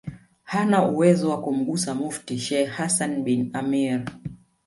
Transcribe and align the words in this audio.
hana 0.43 0.85
uwezo 0.89 1.29
wa 1.29 1.41
kumgusa 1.41 1.93
Mufti 1.95 2.39
Sheikh 2.39 2.69
Hassan 2.69 3.23
bin 3.23 3.49
Amir 3.53 4.03